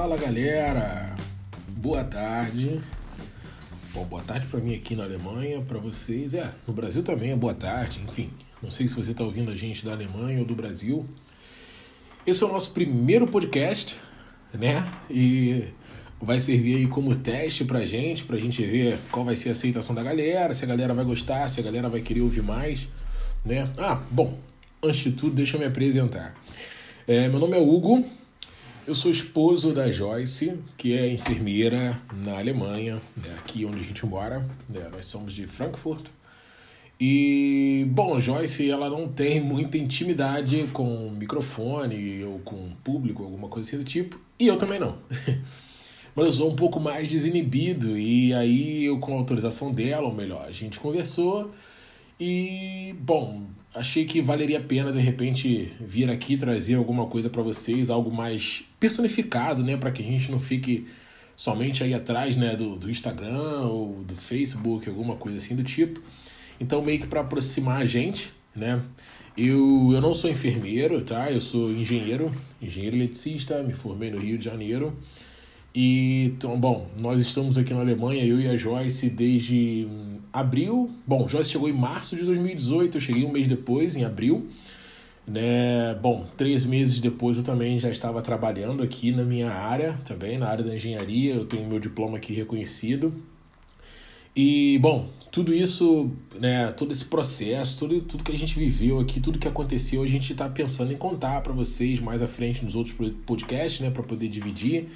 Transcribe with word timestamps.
Fala 0.00 0.16
galera, 0.16 1.16
boa 1.70 2.04
tarde. 2.04 2.80
Bom, 3.92 4.04
boa 4.04 4.22
tarde 4.22 4.46
para 4.46 4.60
mim 4.60 4.72
aqui 4.72 4.94
na 4.94 5.02
Alemanha, 5.02 5.60
para 5.60 5.76
vocês. 5.80 6.34
É, 6.34 6.52
no 6.68 6.72
Brasil 6.72 7.02
também 7.02 7.32
é 7.32 7.36
boa 7.36 7.52
tarde, 7.52 8.00
enfim. 8.06 8.30
Não 8.62 8.70
sei 8.70 8.86
se 8.86 8.94
você 8.94 9.10
está 9.10 9.24
ouvindo 9.24 9.50
a 9.50 9.56
gente 9.56 9.84
da 9.84 9.90
Alemanha 9.90 10.38
ou 10.38 10.44
do 10.44 10.54
Brasil. 10.54 11.04
Esse 12.24 12.44
é 12.44 12.46
o 12.46 12.52
nosso 12.52 12.70
primeiro 12.70 13.26
podcast, 13.26 13.96
né? 14.54 14.88
E 15.10 15.64
vai 16.22 16.38
servir 16.38 16.76
aí 16.76 16.86
como 16.86 17.16
teste 17.16 17.64
pra 17.64 17.84
gente, 17.84 18.22
pra 18.22 18.38
gente 18.38 18.64
ver 18.64 19.00
qual 19.10 19.24
vai 19.24 19.34
ser 19.34 19.48
a 19.48 19.52
aceitação 19.52 19.96
da 19.96 20.02
galera, 20.04 20.54
se 20.54 20.62
a 20.64 20.68
galera 20.68 20.94
vai 20.94 21.04
gostar, 21.04 21.48
se 21.48 21.58
a 21.58 21.62
galera 21.64 21.88
vai 21.88 22.00
querer 22.00 22.20
ouvir 22.20 22.44
mais, 22.44 22.86
né? 23.44 23.68
Ah, 23.76 24.00
bom, 24.12 24.38
antes 24.80 25.00
de 25.00 25.10
tudo, 25.10 25.34
deixa 25.34 25.56
eu 25.56 25.60
me 25.60 25.66
apresentar. 25.66 26.36
É, 27.04 27.28
meu 27.28 27.40
nome 27.40 27.56
é 27.56 27.60
Hugo, 27.60 28.08
eu 28.88 28.94
sou 28.94 29.10
esposo 29.10 29.74
da 29.74 29.92
Joyce, 29.92 30.58
que 30.74 30.96
é 30.96 31.12
enfermeira 31.12 32.00
na 32.24 32.38
Alemanha, 32.38 33.02
né, 33.14 33.36
aqui 33.38 33.66
onde 33.66 33.80
a 33.80 33.82
gente 33.82 34.06
mora. 34.06 34.48
Né, 34.66 34.88
nós 34.90 35.04
somos 35.04 35.34
de 35.34 35.46
Frankfurt. 35.46 36.06
E, 36.98 37.86
bom, 37.90 38.18
Joyce, 38.18 38.70
ela 38.70 38.88
não 38.88 39.06
tem 39.06 39.42
muita 39.42 39.76
intimidade 39.76 40.66
com 40.72 41.10
microfone 41.10 42.24
ou 42.24 42.38
com 42.38 42.70
público, 42.82 43.22
alguma 43.22 43.48
coisa 43.48 43.68
assim 43.68 43.76
do 43.76 43.84
tipo. 43.84 44.18
E 44.40 44.46
eu 44.46 44.56
também 44.56 44.80
não. 44.80 44.96
Mas 46.16 46.24
eu 46.24 46.32
sou 46.32 46.50
um 46.50 46.56
pouco 46.56 46.80
mais 46.80 47.10
desinibido. 47.10 47.98
E 47.98 48.32
aí, 48.32 48.86
eu, 48.86 48.98
com 48.98 49.12
a 49.12 49.18
autorização 49.18 49.70
dela, 49.70 50.06
ou 50.06 50.14
melhor, 50.14 50.46
a 50.46 50.50
gente 50.50 50.80
conversou 50.80 51.52
e, 52.18 52.94
bom, 53.00 53.46
achei 53.74 54.04
que 54.04 54.20
valeria 54.20 54.58
a 54.58 54.62
pena 54.62 54.92
de 54.92 54.98
repente 54.98 55.72
vir 55.80 56.10
aqui 56.10 56.36
trazer 56.36 56.74
alguma 56.74 57.06
coisa 57.06 57.30
para 57.30 57.42
vocês, 57.42 57.90
algo 57.90 58.12
mais 58.14 58.64
personificado, 58.80 59.62
né, 59.62 59.76
para 59.76 59.90
que 59.90 60.02
a 60.02 60.04
gente 60.04 60.30
não 60.30 60.40
fique 60.40 60.86
somente 61.36 61.84
aí 61.84 61.94
atrás, 61.94 62.36
né, 62.36 62.56
do, 62.56 62.76
do 62.76 62.90
Instagram 62.90 63.62
ou 63.62 64.02
do 64.02 64.16
Facebook, 64.16 64.88
alguma 64.88 65.16
coisa 65.16 65.38
assim 65.38 65.54
do 65.54 65.62
tipo. 65.62 66.02
Então, 66.60 66.82
meio 66.82 66.98
que 66.98 67.06
para 67.06 67.20
aproximar 67.20 67.80
a 67.80 67.86
gente, 67.86 68.32
né? 68.54 68.82
Eu, 69.36 69.90
eu 69.92 70.00
não 70.00 70.12
sou 70.14 70.28
enfermeiro, 70.28 71.00
tá? 71.00 71.30
Eu 71.30 71.40
sou 71.40 71.70
engenheiro, 71.70 72.34
engenheiro 72.60 72.96
eletricista, 72.96 73.62
me 73.62 73.72
formei 73.72 74.10
no 74.10 74.18
Rio 74.18 74.36
de 74.36 74.44
Janeiro. 74.44 74.98
E, 75.74 76.24
então, 76.26 76.58
bom, 76.58 76.88
nós 76.96 77.20
estamos 77.20 77.58
aqui 77.58 77.74
na 77.74 77.80
Alemanha, 77.80 78.24
eu 78.24 78.40
e 78.40 78.48
a 78.48 78.56
Joyce, 78.56 79.10
desde 79.10 79.86
hum, 79.88 80.18
abril. 80.32 80.90
Bom, 81.06 81.28
Joyce 81.28 81.50
chegou 81.50 81.68
em 81.68 81.72
março 81.72 82.16
de 82.16 82.24
2018, 82.24 82.96
eu 82.96 83.00
cheguei 83.00 83.24
um 83.24 83.30
mês 83.30 83.46
depois, 83.46 83.94
em 83.94 84.04
abril. 84.04 84.48
Né? 85.26 85.94
Bom, 86.00 86.26
três 86.38 86.64
meses 86.64 87.00
depois 87.00 87.36
eu 87.36 87.44
também 87.44 87.78
já 87.78 87.90
estava 87.90 88.22
trabalhando 88.22 88.82
aqui 88.82 89.12
na 89.12 89.22
minha 89.22 89.50
área, 89.50 89.92
também 90.06 90.38
na 90.38 90.48
área 90.48 90.64
da 90.64 90.74
engenharia. 90.74 91.34
Eu 91.34 91.44
tenho 91.44 91.68
meu 91.68 91.78
diploma 91.78 92.16
aqui 92.16 92.32
reconhecido. 92.32 93.12
E, 94.34 94.78
bom, 94.78 95.10
tudo 95.30 95.52
isso, 95.52 96.10
né, 96.40 96.72
todo 96.72 96.92
esse 96.92 97.04
processo, 97.04 97.78
tudo, 97.78 98.00
tudo 98.00 98.24
que 98.24 98.32
a 98.32 98.38
gente 98.38 98.58
viveu 98.58 99.00
aqui, 99.00 99.20
tudo 99.20 99.38
que 99.38 99.48
aconteceu, 99.48 100.02
a 100.02 100.06
gente 100.06 100.32
está 100.32 100.48
pensando 100.48 100.92
em 100.92 100.96
contar 100.96 101.40
para 101.42 101.52
vocês 101.52 102.00
mais 102.00 102.22
à 102.22 102.28
frente 102.28 102.64
nos 102.64 102.74
outros 102.74 102.94
podcasts, 103.26 103.80
né, 103.80 103.90
para 103.90 104.02
poder 104.02 104.28
dividir 104.28 104.88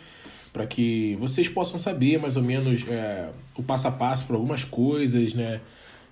para 0.53 0.67
que 0.67 1.17
vocês 1.19 1.49
possam 1.49 1.79
saber 1.79 2.21
mais 2.21 2.37
ou 2.37 2.43
menos 2.43 2.87
é, 2.87 3.31
o 3.57 3.63
passo 3.63 3.89
a 3.89 3.91
passo 3.91 4.27
para 4.27 4.37
algumas 4.37 4.65
coisas, 4.65 5.33
né? 5.35 5.61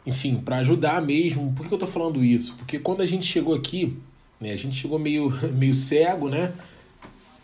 Enfim, 0.07 0.37
para 0.37 0.59
ajudar 0.59 1.03
mesmo. 1.03 1.53
Por 1.53 1.67
que 1.67 1.73
eu 1.73 1.77
estou 1.77 1.89
falando 1.89 2.25
isso? 2.25 2.55
Porque 2.57 2.79
quando 2.79 3.03
a 3.03 3.07
gente 3.07 3.27
chegou 3.27 3.55
aqui, 3.55 3.97
né, 4.41 4.53
a 4.53 4.57
gente 4.57 4.75
chegou 4.77 4.99
meio, 4.99 5.31
meio 5.53 5.75
cego, 5.75 6.29
né? 6.29 6.53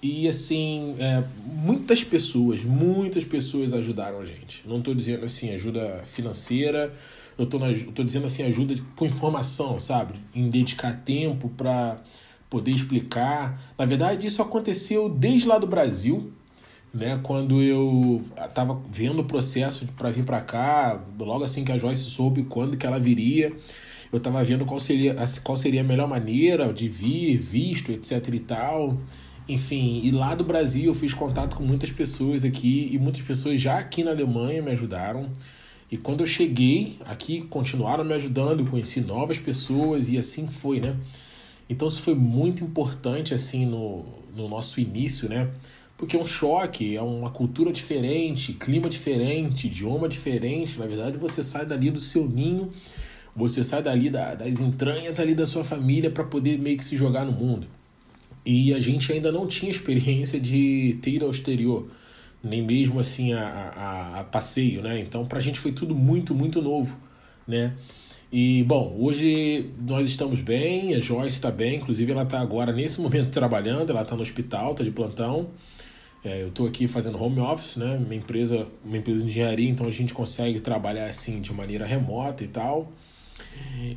E 0.03 0.29
assim, 0.29 0.95
é, 0.99 1.23
muitas 1.45 2.05
pessoas, 2.05 2.63
muitas 2.63 3.25
pessoas 3.25 3.73
ajudaram 3.73 4.21
a 4.21 4.25
gente. 4.25 4.63
Não 4.67 4.79
estou 4.79 4.95
dizendo 4.95 5.25
assim, 5.25 5.53
ajuda 5.53 6.03
financeira, 6.05 6.95
eu 7.39 7.45
estou 7.45 8.05
dizendo 8.05 8.25
assim, 8.27 8.43
ajuda 8.45 8.75
com 8.95 9.05
informação, 9.05 9.79
sabe? 9.79 10.15
Em 10.35 10.49
dedicar 10.49 11.03
tempo 11.05 11.51
para 11.51 12.01
poder 12.49 12.71
explicar. 12.71 13.61
Na 13.77 13.85
verdade, 13.85 14.27
isso 14.27 14.41
aconteceu 14.41 15.09
desde 15.09 15.47
lá 15.47 15.59
do 15.59 15.67
Brasil, 15.67 16.33
né? 16.97 17.21
Quando 17.23 17.63
eu 17.63 18.25
estava 18.43 18.81
vendo 18.91 19.21
o 19.21 19.25
processo 19.25 19.87
para 19.97 20.11
vir 20.11 20.25
para 20.25 20.41
cá, 20.41 21.01
logo 21.19 21.45
assim 21.45 21.65
que 21.65 21.73
a 21.73 21.79
Joyce 21.79 22.05
soube 22.05 22.45
quando 22.45 22.77
que 22.77 22.87
ela 22.87 22.99
viria, 22.99 23.53
eu 24.13 24.19
estava 24.19 24.43
vendo 24.43 24.65
qual 24.65 24.79
seria, 24.79 25.15
qual 25.43 25.57
seria 25.57 25.83
a 25.83 25.85
melhor 25.85 26.09
maneira 26.09 26.73
de 26.73 26.89
vir, 26.89 27.37
visto, 27.37 27.93
etc 27.93 28.29
e 28.33 28.41
tal. 28.41 28.99
Enfim, 29.49 30.01
e 30.03 30.11
lá 30.11 30.35
do 30.35 30.43
Brasil 30.43 30.87
eu 30.87 30.95
fiz 30.95 31.15
contato 31.15 31.57
com 31.57 31.63
muitas 31.63 31.91
pessoas 31.91 32.45
aqui 32.45 32.89
e 32.91 32.99
muitas 32.99 33.23
pessoas 33.23 33.61
já 33.61 33.79
aqui 33.79 34.03
na 34.03 34.11
Alemanha 34.11 34.63
me 34.63 34.73
ajudaram. 34.73 35.31
E 35.91 35.97
quando 35.97 36.21
eu 36.21 36.27
cheguei 36.27 36.97
aqui, 37.05 37.43
continuaram 37.43 38.05
me 38.05 38.15
ajudando, 38.15 38.69
conheci 38.69 39.01
novas 39.01 39.39
pessoas 39.39 40.09
e 40.09 40.19
assim 40.19 40.49
foi, 40.49 40.81
né? 40.81 40.97
Então 41.69 41.87
isso 41.87 42.01
foi 42.01 42.15
muito 42.15 42.65
importante 42.65 43.35
assim 43.35 43.67
no, 43.67 44.05
no 44.35 44.49
nosso 44.49 44.81
início, 44.81 45.29
né? 45.29 45.49
Porque 45.97 46.17
é 46.17 46.21
um 46.21 46.27
choque, 46.27 46.95
é 46.95 47.01
uma 47.01 47.31
cultura 47.31 47.73
diferente, 47.73 48.53
clima 48.53 48.89
diferente, 48.89 49.67
idioma 49.67 50.09
diferente. 50.09 50.79
Na 50.79 50.87
verdade, 50.87 51.17
você 51.17 51.43
sai 51.43 51.65
dali 51.65 51.91
do 51.91 52.01
seu 52.01 52.29
ninho, 52.29 52.71
você 53.35 53.65
sai 53.65 53.83
dali 53.83 54.11
da, 54.11 54.35
das 54.35 54.61
entranhas 54.61 55.19
ali 55.19 55.35
da 55.35 55.47
sua 55.47 55.65
família 55.65 56.11
para 56.11 56.25
poder 56.25 56.59
meio 56.59 56.77
que 56.77 56.85
se 56.85 56.97
jogar 56.97 57.25
no 57.25 57.33
mundo. 57.33 57.67
E 58.45 58.75
a 58.75 58.81
gente 58.81 59.11
ainda 59.11 59.33
não 59.33 59.47
tinha 59.47 59.71
experiência 59.71 60.39
de 60.39 60.99
ter 61.01 61.13
ido 61.13 61.25
ao 61.25 61.31
exterior, 61.31 61.89
nem 62.43 62.63
mesmo 62.63 63.01
assim 63.01 63.33
a, 63.33 63.41
a, 63.41 64.21
a 64.21 64.25
passeio, 64.25 64.83
né? 64.83 65.01
Então, 65.01 65.25
para 65.25 65.39
a 65.39 65.43
gente 65.43 65.59
foi 65.59 65.73
tudo 65.73 65.95
muito, 65.95 66.35
muito 66.35 66.61
novo, 66.61 66.97
né? 67.49 67.73
E, 68.31 68.65
bom, 68.65 68.95
hoje 68.99 69.71
nós 69.81 70.07
estamos 70.07 70.41
bem, 70.41 70.95
a 70.95 71.01
Joyce 71.01 71.37
está 71.37 71.51
bem, 71.51 71.77
inclusive 71.77 72.13
ela 72.13 72.25
está 72.25 72.41
agora, 72.41 72.73
nesse 72.73 73.01
momento, 73.01 73.31
trabalhando, 73.33 73.91
ela 73.91 74.03
está 74.03 74.15
no 74.15 74.23
hospital, 74.23 74.73
está 74.73 74.85
de 74.85 74.91
plantão. 74.91 75.49
É, 76.27 76.43
eu 76.43 76.49
estou 76.49 76.67
aqui 76.67 76.89
fazendo 76.89 77.23
home 77.23 77.39
office, 77.39 77.77
né? 77.77 77.97
Minha 78.01 78.17
empresa, 78.17 78.67
uma 78.85 78.97
empresa 78.97 79.23
de 79.23 79.29
engenharia, 79.29 79.71
então 79.71 79.87
a 79.87 79.93
gente 79.93 80.13
consegue 80.13 80.59
trabalhar 80.59 81.07
assim 81.07 81.41
de 81.41 81.53
maneira 81.53 81.87
remota 81.87 82.43
e 82.43 82.49
tal. 82.49 82.91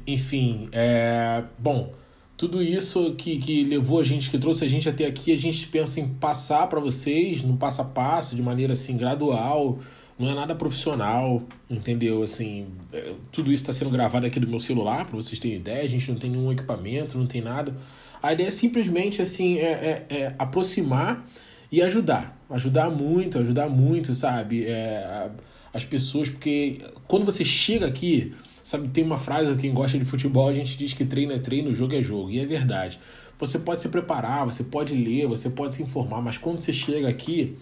Enfim, 0.06 0.70
é, 0.72 1.44
bom, 1.58 1.92
tudo 2.38 2.62
isso 2.62 3.16
que, 3.16 3.40
que 3.40 3.64
levou 3.64 4.00
a 4.00 4.04
gente, 4.04 4.30
que 4.30 4.38
trouxe 4.38 4.64
a 4.64 4.68
gente 4.68 4.88
até 4.88 5.08
aqui, 5.08 5.34
a 5.34 5.36
gente 5.36 5.66
pensa 5.70 6.00
em 6.00 6.08
passar 6.08 6.68
para 6.68 6.80
vocês 6.80 7.42
no 7.42 7.58
passo 7.58 7.82
a 7.82 7.86
passo, 7.86 8.36
de 8.36 8.44
maneira 8.44 8.74
assim 8.74 8.96
gradual, 8.96 9.80
não 10.18 10.30
é 10.30 10.36
nada 10.36 10.54
profissional, 10.54 11.42
entendeu? 11.68 12.22
Assim, 12.22 12.68
é, 12.94 13.14
tudo 13.32 13.52
isso 13.52 13.64
está 13.64 13.74
sendo 13.74 13.90
gravado 13.90 14.28
aqui 14.28 14.40
do 14.40 14.48
meu 14.48 14.60
celular, 14.60 15.08
para 15.08 15.16
vocês 15.16 15.40
terem 15.40 15.58
ideia, 15.58 15.84
a 15.84 15.90
gente 15.90 16.12
não 16.12 16.20
tem 16.20 16.30
nenhum 16.30 16.52
equipamento, 16.52 17.18
não 17.18 17.26
tem 17.26 17.42
nada. 17.42 17.76
A 18.22 18.34
ideia 18.34 18.50
é 18.50 18.52
simplesmente 18.52 19.20
assim, 19.20 19.58
é, 19.58 20.06
é, 20.10 20.16
é 20.16 20.36
aproximar 20.38 21.26
e 21.72 21.82
ajudar. 21.82 22.38
Ajudar 22.50 22.90
muito, 22.90 23.40
ajudar 23.40 23.70
muito, 23.70 24.14
sabe? 24.16 24.66
É, 24.66 25.30
as 25.74 25.86
pessoas, 25.86 26.30
porque 26.30 26.82
quando 27.08 27.26
você 27.26 27.46
chega 27.46 27.86
aqui, 27.86 28.34
sabe, 28.64 28.88
tem 28.88 29.04
uma 29.04 29.18
frase, 29.18 29.56
quem 29.56 29.74
gosta 29.74 29.98
de 29.98 30.06
futebol, 30.06 30.48
a 30.48 30.54
gente 30.54 30.78
diz 30.78 30.94
que 30.94 31.06
treino 31.06 31.32
é 31.32 31.40
treino, 31.40 31.74
jogo 31.74 31.96
é 31.96 32.02
jogo, 32.02 32.32
e 32.32 32.40
é 32.40 32.46
verdade. 32.46 33.00
Você 33.38 33.60
pode 33.60 33.82
se 33.82 33.90
preparar, 33.90 34.46
você 34.46 34.64
pode 34.64 34.94
ler, 34.94 35.28
você 35.28 35.50
pode 35.50 35.76
se 35.76 35.84
informar, 35.84 36.22
mas 36.22 36.38
quando 36.38 36.60
você 36.60 36.74
chega 36.74 37.08
aqui, 37.08 37.56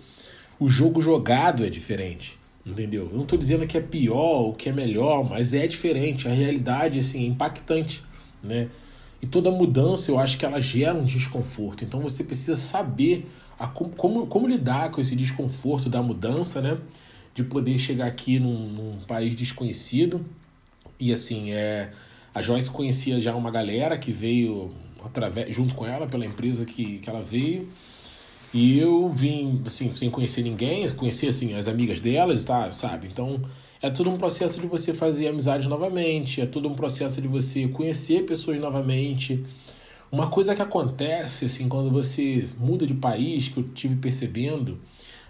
o 0.59 0.67
jogo 0.67 1.01
jogado 1.01 1.63
é 1.65 1.69
diferente. 1.69 2.37
Entendeu? 2.65 3.07
Eu 3.09 3.15
não 3.15 3.23
estou 3.23 3.39
dizendo 3.39 3.65
que 3.65 3.77
é 3.77 3.81
pior 3.81 4.41
ou 4.41 4.53
que 4.53 4.67
é 4.67 4.73
melhor, 4.73 5.23
mas 5.23 5.53
é 5.53 5.65
diferente. 5.65 6.27
A 6.27 6.31
realidade 6.31 6.99
assim, 6.99 7.23
é 7.23 7.27
impactante. 7.27 8.03
Né? 8.43 8.67
E 9.21 9.25
toda 9.25 9.49
mudança 9.49 10.11
eu 10.11 10.19
acho 10.19 10.37
que 10.37 10.45
ela 10.45 10.59
gera 10.59 10.93
um 10.93 11.05
desconforto. 11.05 11.85
Então 11.85 12.01
você 12.01 12.25
precisa 12.25 12.57
saber 12.57 13.25
a, 13.57 13.67
como, 13.67 14.27
como 14.27 14.47
lidar 14.47 14.91
com 14.91 15.01
esse 15.01 15.15
desconforto 15.15 15.89
da 15.89 16.01
mudança, 16.01 16.61
né? 16.61 16.77
De 17.33 17.43
poder 17.43 17.77
chegar 17.77 18.07
aqui 18.07 18.39
num, 18.39 18.67
num 18.69 18.99
país 19.07 19.35
desconhecido. 19.35 20.25
E 20.99 21.11
assim, 21.13 21.51
é, 21.51 21.91
a 22.33 22.41
Joyce 22.41 22.69
conhecia 22.69 23.19
já 23.19 23.35
uma 23.35 23.51
galera 23.51 23.97
que 23.97 24.11
veio 24.11 24.71
através, 25.03 25.53
junto 25.53 25.75
com 25.75 25.85
ela, 25.85 26.07
pela 26.07 26.25
empresa 26.25 26.65
que, 26.65 26.99
que 26.99 27.09
ela 27.09 27.21
veio. 27.21 27.67
E 28.53 28.79
eu 28.79 29.09
vim, 29.09 29.61
assim, 29.65 29.93
sem 29.95 30.09
conhecer 30.09 30.41
ninguém, 30.41 30.87
conhecer, 30.89 31.27
assim, 31.27 31.53
as 31.53 31.67
amigas 31.67 31.99
delas, 31.99 32.45
tá, 32.45 32.71
sabe? 32.71 33.07
Então, 33.07 33.41
é 33.81 33.89
todo 33.89 34.09
um 34.09 34.17
processo 34.17 34.59
de 34.59 34.67
você 34.67 34.93
fazer 34.93 35.27
amizades 35.27 35.67
novamente, 35.67 36.41
é 36.41 36.45
todo 36.45 36.67
um 36.67 36.73
processo 36.73 37.21
de 37.21 37.27
você 37.27 37.67
conhecer 37.67 38.25
pessoas 38.25 38.59
novamente, 38.59 39.43
uma 40.11 40.27
coisa 40.27 40.55
que 40.55 40.61
acontece 40.61 41.45
assim 41.45 41.67
quando 41.67 41.89
você 41.89 42.47
muda 42.57 42.85
de 42.85 42.93
país, 42.93 43.49
que 43.49 43.57
eu 43.57 43.63
tive 43.69 43.95
percebendo, 43.95 44.79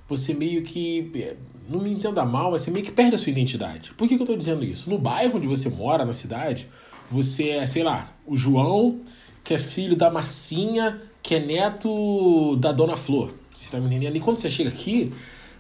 você 0.07 0.33
meio 0.33 0.63
que, 0.63 1.35
não 1.69 1.79
me 1.79 1.91
entenda 1.91 2.25
mal, 2.25 2.51
mas 2.51 2.61
você 2.61 2.71
meio 2.71 2.85
que 2.85 2.91
perde 2.91 3.15
a 3.15 3.17
sua 3.17 3.31
identidade. 3.31 3.93
Por 3.93 4.07
que, 4.07 4.15
que 4.15 4.21
eu 4.21 4.25
estou 4.25 4.37
dizendo 4.37 4.63
isso? 4.63 4.89
No 4.89 4.97
bairro 4.97 5.37
onde 5.37 5.47
você 5.47 5.69
mora, 5.69 6.05
na 6.05 6.13
cidade, 6.13 6.67
você 7.09 7.49
é, 7.49 7.65
sei 7.65 7.83
lá, 7.83 8.13
o 8.25 8.37
João, 8.37 8.99
que 9.43 9.53
é 9.53 9.57
filho 9.57 9.95
da 9.95 10.09
Marcinha, 10.09 11.01
que 11.21 11.35
é 11.35 11.39
neto 11.39 12.55
da 12.57 12.71
Dona 12.71 12.95
Flor, 12.95 13.33
Você 13.55 13.69
tá 13.69 13.79
me 13.79 13.87
entendendo? 13.87 14.15
E 14.15 14.19
quando 14.19 14.39
você 14.39 14.49
chega 14.49 14.69
aqui, 14.69 15.11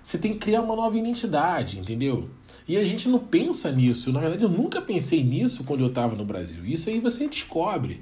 você 0.01 0.17
tem 0.17 0.33
que 0.33 0.39
criar 0.39 0.61
uma 0.61 0.75
nova 0.75 0.97
identidade, 0.97 1.79
entendeu? 1.79 2.29
E 2.67 2.77
a 2.77 2.83
gente 2.85 3.09
não 3.09 3.19
pensa 3.19 3.71
nisso. 3.71 4.11
Na 4.11 4.19
verdade, 4.19 4.43
eu 4.43 4.49
nunca 4.49 4.81
pensei 4.81 5.23
nisso 5.23 5.63
quando 5.63 5.81
eu 5.81 5.87
estava 5.87 6.15
no 6.15 6.23
Brasil. 6.23 6.65
Isso 6.65 6.89
aí 6.89 6.99
você 6.99 7.27
descobre, 7.27 8.01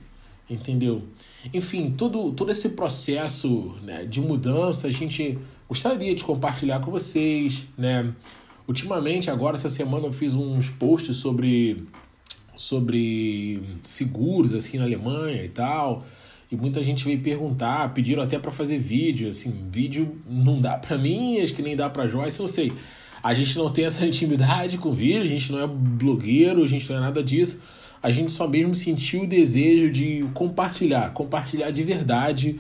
entendeu? 0.50 1.04
Enfim, 1.54 1.92
todo, 1.92 2.32
todo 2.32 2.52
esse 2.52 2.70
processo 2.70 3.76
né, 3.84 4.06
de 4.06 4.22
mudança 4.22 4.88
a 4.88 4.92
gente 4.92 5.38
gostaria 5.68 6.14
de 6.14 6.24
compartilhar 6.24 6.80
com 6.80 6.92
vocês, 6.92 7.66
né? 7.78 8.14
Ultimamente, 8.68 9.30
agora, 9.30 9.56
essa 9.56 9.70
semana, 9.70 10.08
eu 10.08 10.12
fiz 10.12 10.34
uns 10.34 10.70
posts 10.72 11.18
sobre, 11.18 11.84
sobre 12.56 13.62
seguros, 13.84 14.54
assim, 14.54 14.80
na 14.80 14.86
Alemanha 14.86 15.44
e 15.44 15.50
tal. 15.50 16.04
E 16.52 16.56
muita 16.56 16.84
gente 16.84 17.06
veio 17.06 17.20
perguntar, 17.22 17.94
pediram 17.94 18.24
até 18.24 18.40
para 18.40 18.52
fazer 18.52 18.80
vídeo, 18.80 19.30
assim, 19.30 19.68
vídeo 19.72 20.18
não 20.28 20.62
dá 20.62 20.78
para 20.78 20.98
mim, 20.98 21.40
acho 21.40 21.54
que 21.54 21.62
nem 21.62 21.76
dá 21.76 21.90
para 21.90 22.08
Joyce, 22.08 22.40
eu 22.40 22.48
sei. 22.48 22.74
A 23.22 23.34
gente 23.34 23.58
não 23.58 23.72
tem 23.72 23.86
essa 23.86 24.06
intimidade 24.06 24.78
com 24.78 24.92
vídeo, 24.92 25.22
a 25.22 25.26
gente 25.26 25.52
não 25.52 25.60
é 25.60 25.68
blogueiro, 25.68 26.64
a 26.64 26.68
gente 26.68 26.90
não 26.90 26.98
é 26.98 27.02
nada 27.02 27.24
disso. 27.24 27.60
A 28.06 28.12
gente 28.12 28.32
só 28.32 28.48
mesmo 28.48 28.76
sentiu 28.76 29.24
o 29.24 29.28
desejo 29.28 29.92
de 29.92 30.24
compartilhar, 30.36 31.12
compartilhar 31.12 31.72
de 31.72 31.82
verdade 31.82 32.60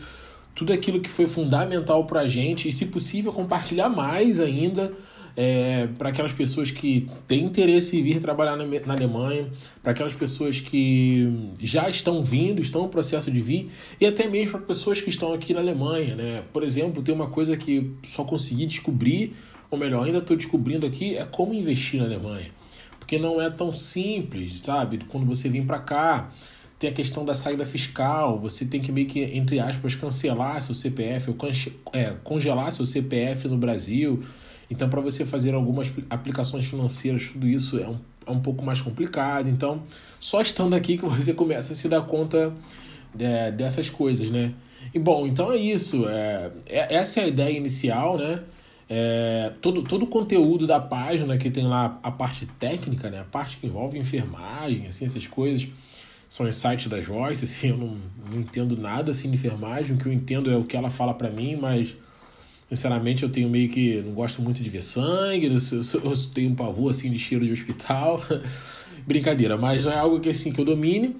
tudo 0.55 0.73
aquilo 0.73 0.99
que 0.99 1.07
foi 1.07 1.27
fundamental 1.27 2.03
para 2.05 2.21
a 2.21 2.27
gente 2.27 2.67
e, 2.67 2.71
se 2.71 2.87
possível, 2.87 3.31
compartilhar 3.31 3.87
mais 3.87 4.39
ainda 4.39 4.91
é, 5.37 5.87
para 5.99 6.09
aquelas 6.09 6.31
pessoas 6.33 6.71
que 6.71 7.07
têm 7.27 7.45
interesse 7.45 7.95
em 7.95 8.01
vir 8.01 8.19
trabalhar 8.19 8.57
na, 8.57 8.65
na 8.65 8.93
Alemanha, 8.95 9.47
para 9.83 9.91
aquelas 9.91 10.13
pessoas 10.13 10.59
que 10.59 11.31
já 11.59 11.87
estão 11.89 12.23
vindo, 12.23 12.59
estão 12.59 12.81
no 12.81 12.89
processo 12.89 13.29
de 13.29 13.39
vir, 13.39 13.69
e 14.01 14.07
até 14.07 14.27
mesmo 14.27 14.53
para 14.53 14.61
pessoas 14.61 14.99
que 14.99 15.11
estão 15.11 15.31
aqui 15.31 15.53
na 15.53 15.59
Alemanha. 15.59 16.15
Né? 16.15 16.43
Por 16.51 16.63
exemplo, 16.63 17.03
tem 17.03 17.13
uma 17.13 17.27
coisa 17.27 17.55
que 17.55 17.91
só 18.01 18.23
consegui 18.23 18.65
descobrir, 18.65 19.35
ou 19.69 19.77
melhor, 19.77 20.07
ainda 20.07 20.17
estou 20.17 20.35
descobrindo 20.35 20.87
aqui, 20.87 21.15
é 21.15 21.23
como 21.23 21.53
investir 21.53 21.99
na 21.99 22.07
Alemanha. 22.07 22.47
Porque 23.05 23.19
não 23.19 23.39
é 23.39 23.51
tão 23.51 23.71
simples, 23.71 24.61
sabe? 24.61 24.97
Quando 25.07 25.27
você 25.27 25.47
vem 25.47 25.63
para 25.63 25.77
cá, 25.77 26.31
tem 26.79 26.89
a 26.89 26.93
questão 26.93 27.23
da 27.23 27.35
saída 27.35 27.63
fiscal, 27.63 28.39
você 28.39 28.65
tem 28.65 28.81
que 28.81 28.91
meio 28.91 29.05
que, 29.05 29.19
entre 29.21 29.59
aspas, 29.59 29.93
cancelar 29.93 30.59
seu 30.63 30.73
CPF 30.73 31.29
ou 31.29 31.37
é, 31.93 32.15
congelar 32.23 32.71
seu 32.71 32.83
CPF 32.83 33.47
no 33.47 33.57
Brasil. 33.57 34.23
Então, 34.71 34.89
para 34.89 34.99
você 35.01 35.23
fazer 35.23 35.53
algumas 35.53 35.91
aplicações 36.09 36.65
financeiras, 36.65 37.29
tudo 37.29 37.47
isso 37.47 37.77
é 37.77 37.87
um, 37.87 37.99
é 38.25 38.31
um 38.31 38.39
pouco 38.39 38.65
mais 38.65 38.81
complicado. 38.81 39.47
Então, 39.47 39.83
só 40.19 40.41
estando 40.41 40.73
aqui 40.73 40.97
que 40.97 41.05
você 41.05 41.31
começa 41.31 41.73
a 41.73 41.75
se 41.75 41.87
dar 41.87 42.01
conta 42.01 42.51
é, 43.19 43.51
dessas 43.51 43.87
coisas, 43.87 44.31
né? 44.31 44.51
E 44.91 44.97
bom, 44.97 45.27
então 45.27 45.51
é 45.51 45.57
isso. 45.57 46.09
É, 46.09 46.49
é, 46.65 46.95
essa 46.95 47.19
é 47.19 47.25
a 47.25 47.27
ideia 47.27 47.55
inicial, 47.55 48.17
né? 48.17 48.41
É, 48.87 49.51
todo, 49.61 49.81
todo 49.81 50.03
o 50.03 50.07
conteúdo 50.07 50.67
da 50.67 50.79
página 50.79 51.37
que 51.37 51.49
tem 51.49 51.65
lá 51.65 51.99
a 52.03 52.11
parte 52.11 52.45
técnica, 52.45 53.09
né? 53.09 53.21
A 53.21 53.23
parte 53.23 53.57
que 53.57 53.65
envolve 53.67 53.97
enfermagem, 53.97 54.87
assim, 54.87 55.05
essas 55.05 55.25
coisas 55.25 55.67
são 56.29 56.45
os 56.45 56.55
sites 56.55 56.87
da 56.87 57.01
Joyce, 57.01 57.45
assim, 57.45 57.69
eu 57.69 57.77
não, 57.77 57.97
não 58.29 58.39
entendo 58.39 58.77
nada 58.77 59.11
assim 59.11 59.29
de 59.29 59.35
enfermagem, 59.35 59.95
o 59.95 59.99
que 59.99 60.05
eu 60.05 60.13
entendo 60.13 60.51
é 60.51 60.57
o 60.57 60.63
que 60.63 60.75
ela 60.75 60.89
fala 60.89 61.13
para 61.13 61.29
mim, 61.29 61.55
mas 61.55 61.95
Sinceramente, 62.69 63.21
eu 63.21 63.29
tenho 63.29 63.47
meio 63.47 63.69
que. 63.69 64.01
Não 64.01 64.13
gosto 64.13 64.41
muito 64.41 64.63
de 64.63 64.69
ver 64.69 64.83
sangue, 64.83 65.45
eu, 65.45 65.53
eu, 65.53 66.11
eu 66.11 66.17
tenho 66.33 66.51
um 66.51 66.55
pavor 66.55 66.89
assim 66.89 67.11
de 67.11 67.19
cheiro 67.19 67.45
de 67.45 67.51
hospital. 67.51 68.23
Brincadeira, 69.05 69.55
mas 69.55 69.85
não 69.85 69.91
é 69.91 69.97
algo 69.97 70.19
que 70.19 70.29
assim 70.29 70.51
que 70.51 70.59
eu 70.59 70.65
domine. 70.65 71.15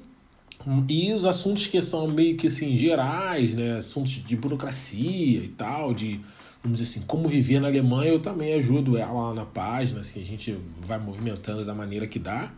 E 0.90 1.14
os 1.14 1.24
assuntos 1.24 1.68
que 1.68 1.80
são 1.84 2.08
meio 2.08 2.36
que 2.36 2.48
assim, 2.48 2.76
gerais, 2.76 3.54
né? 3.54 3.78
Assuntos 3.78 4.14
de 4.14 4.36
burocracia 4.36 5.40
e 5.40 5.48
tal, 5.50 5.94
de 5.94 6.20
vamos 6.66 6.80
dizer 6.80 6.98
assim, 6.98 7.06
como 7.06 7.28
viver 7.28 7.60
na 7.60 7.68
Alemanha, 7.68 8.12
eu 8.12 8.20
também 8.20 8.54
ajudo 8.56 8.98
ela 8.98 9.28
lá 9.28 9.34
na 9.36 9.46
página, 9.46 10.00
assim, 10.00 10.20
a 10.20 10.26
gente 10.26 10.58
vai 10.80 10.98
movimentando 10.98 11.64
da 11.64 11.76
maneira 11.76 12.08
que 12.08 12.18
dá. 12.18 12.52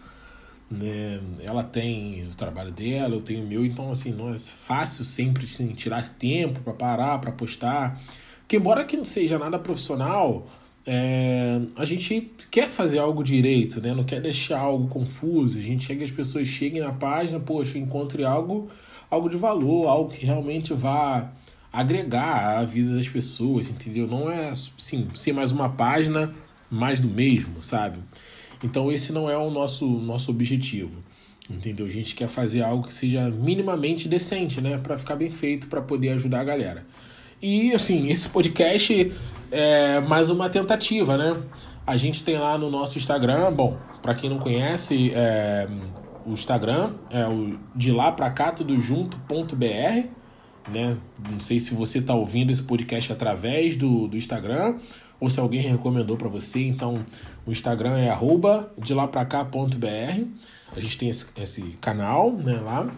Né? 0.71 1.19
Ela 1.41 1.61
tem 1.61 2.25
o 2.31 2.35
trabalho 2.35 2.71
dela, 2.71 3.15
eu 3.15 3.21
tenho 3.21 3.43
o 3.43 3.47
meu, 3.47 3.65
então 3.65 3.91
assim, 3.91 4.13
não 4.13 4.33
é 4.33 4.39
fácil 4.39 5.03
sempre 5.03 5.43
assim, 5.43 5.67
tirar 5.73 6.09
tempo 6.09 6.61
para 6.61 6.73
parar, 6.73 7.17
para 7.19 7.33
postar. 7.33 8.01
Que 8.47 8.55
embora 8.55 8.85
que 8.85 8.95
não 8.95 9.03
seja 9.03 9.37
nada 9.37 9.59
profissional, 9.59 10.47
é, 10.85 11.59
a 11.75 11.83
gente 11.83 12.31
quer 12.49 12.69
fazer 12.69 12.99
algo 12.99 13.21
direito, 13.21 13.81
né? 13.81 13.93
Não 13.93 14.05
quer 14.05 14.21
deixar 14.21 14.59
algo 14.59 14.87
confuso. 14.87 15.59
A 15.59 15.61
gente 15.61 15.85
quer 15.85 15.97
que 15.97 16.03
as 16.05 16.11
pessoas 16.11 16.47
cheguem 16.47 16.81
na 16.81 16.93
página, 16.93 17.41
poxa, 17.41 17.77
encontre 17.77 18.23
algo, 18.23 18.69
algo 19.09 19.29
de 19.29 19.35
valor, 19.35 19.87
algo 19.87 20.09
que 20.11 20.25
realmente 20.25 20.73
vá 20.73 21.29
agregar 21.77 22.57
a 22.57 22.65
vida 22.65 22.95
das 22.95 23.07
pessoas, 23.07 23.69
entendeu? 23.69 24.07
Não 24.07 24.31
é, 24.31 24.51
sim, 24.55 25.07
ser 25.13 25.31
mais 25.31 25.51
uma 25.51 25.69
página 25.69 26.33
mais 26.71 26.99
do 26.99 27.07
mesmo, 27.07 27.61
sabe? 27.61 27.99
Então 28.63 28.91
esse 28.91 29.13
não 29.13 29.29
é 29.29 29.37
o 29.37 29.51
nosso 29.51 29.87
nosso 29.87 30.31
objetivo. 30.31 31.03
Entendeu? 31.47 31.85
A 31.85 31.89
gente 31.89 32.15
quer 32.15 32.27
fazer 32.27 32.63
algo 32.63 32.87
que 32.87 32.93
seja 32.93 33.29
minimamente 33.29 34.07
decente, 34.09 34.59
né, 34.59 34.77
para 34.77 34.97
ficar 34.97 35.15
bem 35.15 35.29
feito, 35.29 35.67
para 35.67 35.79
poder 35.79 36.09
ajudar 36.09 36.41
a 36.41 36.43
galera. 36.43 36.83
E 37.39 37.71
assim, 37.71 38.09
esse 38.09 38.27
podcast 38.27 39.13
é 39.51 39.99
mais 40.01 40.31
uma 40.31 40.49
tentativa, 40.49 41.15
né? 41.15 41.39
A 41.85 41.95
gente 41.95 42.23
tem 42.23 42.37
lá 42.39 42.57
no 42.57 42.71
nosso 42.71 42.97
Instagram, 42.97 43.53
bom, 43.53 43.77
para 44.01 44.15
quem 44.15 44.29
não 44.29 44.39
conhece, 44.39 45.11
é, 45.13 45.67
o 46.25 46.31
Instagram 46.31 46.95
é 47.11 47.25
o 47.27 47.57
de 47.75 47.91
lá 47.91 48.11
para 48.11 48.29
cá 48.31 48.51
tudo 48.51 48.77
junto.br, 48.79 50.16
né? 50.67 50.97
Não 51.29 51.39
sei 51.39 51.59
se 51.59 51.73
você 51.73 51.99
está 51.99 52.13
ouvindo 52.15 52.51
esse 52.51 52.63
podcast 52.63 53.11
através 53.11 53.75
do, 53.75 54.07
do 54.07 54.17
Instagram 54.17 54.77
ou 55.19 55.29
se 55.29 55.39
alguém 55.39 55.61
recomendou 55.61 56.17
para 56.17 56.27
você. 56.27 56.65
Então, 56.65 57.03
o 57.45 57.51
Instagram 57.51 57.97
é 57.97 58.09
arroba 58.09 58.71
de 58.77 58.93
lá 58.93 59.07
pra. 59.07 59.27
A 60.75 60.79
gente 60.79 60.97
tem 60.97 61.09
esse, 61.09 61.25
esse 61.41 61.61
canal, 61.81 62.31
né, 62.31 62.59
lá. 62.59 62.89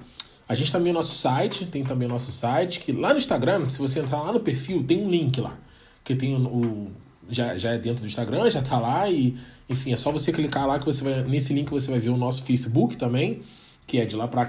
A 0.48 0.56
gente 0.56 0.71
também 0.71 0.92
o 0.92 0.95
nosso 0.95 1.16
site, 1.16 1.66
tem 1.66 1.83
também 1.83 2.07
o 2.07 2.12
nosso 2.12 2.31
site, 2.31 2.80
que 2.80 2.92
lá 2.92 3.13
no 3.13 3.19
Instagram, 3.19 3.69
se 3.69 3.77
você 3.77 4.00
entrar 4.00 4.21
lá 4.21 4.31
no 4.31 4.39
perfil, 4.39 4.83
tem 4.83 5.04
um 5.04 5.10
link 5.10 5.39
lá. 5.39 5.56
Que 6.04 6.16
tem 6.16 6.36
o. 6.36 6.48
o 6.48 6.92
já, 7.30 7.56
já 7.56 7.74
é 7.74 7.77
dentro 7.77 8.01
do 8.01 8.07
Instagram, 8.07 8.50
já 8.50 8.62
tá 8.62 8.80
lá 8.80 9.10
e. 9.10 9.38
Enfim, 9.69 9.94
é 9.94 9.95
só 9.95 10.12
você 10.12 10.31
clicar 10.31 10.66
lá 10.66 10.80
que 10.80 10.86
você 10.86 11.04
vai. 11.04 11.21
Nesse 11.24 11.54
link 11.54 11.69
você 11.69 11.92
vai 11.92 12.00
ver 12.00 12.10
o 12.10 12.18
nosso 12.18 12.44
Facebook 12.44 12.98
também, 12.98 13.42
que 13.86 14.00
é 14.00 14.06
de 14.06 14.16
lá 14.16 14.27
pra 14.27 14.44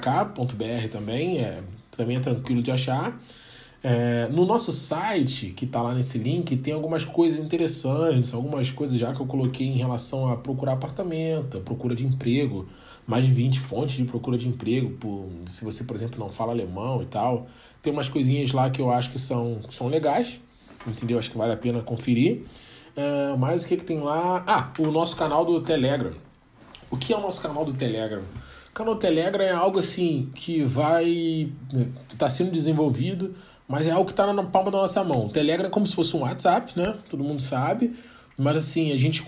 também. 0.88 1.38
É, 1.38 1.62
também 2.01 2.17
é 2.17 2.21
tranquilo 2.21 2.63
de 2.63 2.71
achar. 2.71 3.21
É, 3.83 4.29
no 4.31 4.45
nosso 4.45 4.73
site, 4.73 5.51
que 5.57 5.65
está 5.65 5.81
lá 5.81 5.95
nesse 5.95 6.19
link, 6.19 6.57
tem 6.57 6.73
algumas 6.73 7.05
coisas 7.05 7.39
interessantes, 7.39 8.35
algumas 8.35 8.71
coisas 8.71 8.99
já 8.99 9.15
que 9.15 9.21
eu 9.21 9.27
coloquei 9.27 9.67
em 9.67 9.77
relação 9.77 10.31
a 10.31 10.37
procurar 10.37 10.73
apartamento, 10.73 11.61
procura 11.61 11.95
de 11.95 12.05
emprego 12.05 12.67
mais 13.07 13.25
de 13.25 13.33
20 13.33 13.59
fontes 13.59 13.97
de 13.97 14.05
procura 14.05 14.39
de 14.39 14.47
emprego, 14.47 14.91
por, 14.91 15.29
se 15.47 15.65
você, 15.65 15.83
por 15.83 15.97
exemplo, 15.97 16.19
não 16.21 16.31
fala 16.31 16.53
alemão 16.53 17.03
e 17.03 17.07
tal. 17.07 17.49
Tem 17.83 17.93
umas 17.93 18.09
coisinhas 18.09 18.53
lá 18.53 18.71
que 18.71 18.81
eu 18.81 18.91
acho 18.91 19.11
que 19.11 19.19
são, 19.19 19.61
são 19.69 19.89
legais, 19.89 20.39
entendeu? 20.87 21.19
Acho 21.19 21.31
que 21.31 21.37
vale 21.37 21.53
a 21.53 21.57
pena 21.57 21.83
conferir. 21.83 22.43
Uh, 22.97 23.37
mas 23.37 23.65
o 23.65 23.67
que, 23.67 23.77
que 23.77 23.85
tem 23.85 23.99
lá? 23.99 24.45
Ah, 24.47 24.71
o 24.79 24.93
nosso 24.93 25.17
canal 25.17 25.45
do 25.45 25.61
Telegram. 25.61 26.13
O 26.89 26.97
que 26.97 27.13
é 27.13 27.17
o 27.17 27.21
nosso 27.21 27.41
canal 27.41 27.65
do 27.65 27.73
Telegram? 27.73 28.23
O 28.70 28.72
canal 28.72 28.96
Telegram 28.96 29.44
é 29.44 29.50
algo 29.50 29.79
assim 29.79 30.31
que 30.34 30.62
vai. 30.62 31.50
está 32.08 32.27
né, 32.27 32.31
sendo 32.31 32.53
desenvolvido, 32.53 33.34
mas 33.67 33.86
é 33.86 33.91
algo 33.91 34.05
que 34.05 34.12
está 34.12 34.32
na 34.32 34.43
palma 34.44 34.70
da 34.70 34.79
nossa 34.79 35.03
mão. 35.03 35.27
O 35.27 35.29
Telegram 35.29 35.67
é 35.67 35.70
como 35.70 35.86
se 35.86 35.94
fosse 35.94 36.17
um 36.17 36.20
WhatsApp, 36.20 36.79
né? 36.79 36.94
Todo 37.08 37.24
mundo 37.24 37.43
sabe. 37.43 37.94
Mas 38.39 38.56
assim, 38.56 38.93
a 38.93 38.96
gente 38.96 39.24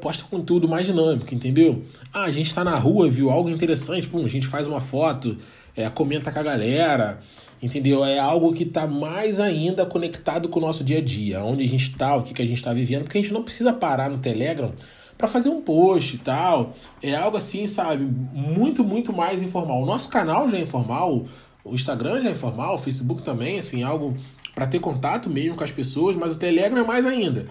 posta 0.00 0.24
conteúdo 0.24 0.68
mais 0.68 0.86
dinâmico, 0.86 1.34
entendeu? 1.34 1.82
Ah, 2.12 2.24
a 2.24 2.30
gente 2.30 2.48
está 2.48 2.62
na 2.62 2.76
rua, 2.76 3.08
viu 3.08 3.30
algo 3.30 3.48
interessante, 3.48 4.08
pum, 4.08 4.24
a 4.24 4.28
gente 4.28 4.46
faz 4.46 4.66
uma 4.66 4.80
foto, 4.80 5.38
é, 5.74 5.88
comenta 5.88 6.30
com 6.30 6.38
a 6.38 6.42
galera, 6.42 7.18
entendeu? 7.62 8.04
É 8.04 8.18
algo 8.18 8.52
que 8.52 8.64
está 8.64 8.86
mais 8.86 9.40
ainda 9.40 9.86
conectado 9.86 10.48
com 10.48 10.58
o 10.58 10.62
nosso 10.62 10.84
dia 10.84 10.98
a 10.98 11.00
dia, 11.00 11.42
onde 11.42 11.64
a 11.64 11.68
gente 11.68 11.90
está, 11.90 12.14
o 12.14 12.22
que, 12.22 12.34
que 12.34 12.42
a 12.42 12.46
gente 12.46 12.58
está 12.58 12.74
vivendo, 12.74 13.04
porque 13.04 13.16
a 13.16 13.22
gente 13.22 13.32
não 13.32 13.42
precisa 13.42 13.72
parar 13.72 14.10
no 14.10 14.18
Telegram 14.18 14.72
para 15.16 15.28
fazer 15.28 15.48
um 15.48 15.60
post 15.60 16.16
e 16.16 16.18
tal. 16.18 16.74
É 17.02 17.14
algo 17.14 17.36
assim, 17.36 17.66
sabe? 17.66 18.04
Muito, 18.04 18.82
muito 18.82 19.12
mais 19.12 19.42
informal. 19.42 19.82
O 19.82 19.86
nosso 19.86 20.08
canal 20.10 20.48
já 20.48 20.58
é 20.58 20.60
informal, 20.60 21.26
o 21.64 21.74
Instagram 21.74 22.22
já 22.22 22.28
é 22.28 22.32
informal, 22.32 22.74
o 22.74 22.78
Facebook 22.78 23.22
também, 23.22 23.58
assim, 23.58 23.82
algo 23.82 24.16
para 24.54 24.66
ter 24.66 24.78
contato 24.78 25.28
mesmo 25.28 25.56
com 25.56 25.64
as 25.64 25.72
pessoas, 25.72 26.14
mas 26.14 26.36
o 26.36 26.38
Telegram 26.38 26.80
é 26.80 26.84
mais 26.84 27.04
ainda 27.06 27.46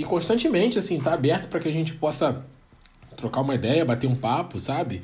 e 0.00 0.04
constantemente, 0.04 0.78
assim, 0.78 0.98
tá 0.98 1.12
aberto 1.12 1.48
para 1.48 1.60
que 1.60 1.68
a 1.68 1.72
gente 1.72 1.92
possa 1.92 2.42
trocar 3.16 3.42
uma 3.42 3.54
ideia, 3.54 3.84
bater 3.84 4.06
um 4.06 4.14
papo, 4.14 4.58
sabe? 4.58 5.02